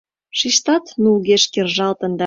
Шиштат 0.37 0.85
нулгеш 1.01 1.43
кержалтын 1.53 2.11
да 2.13 2.19